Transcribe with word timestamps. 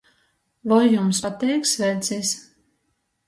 Voi 0.71 0.85
jums 0.91 1.19
pateik 1.25 1.69
svecis? 1.73 2.31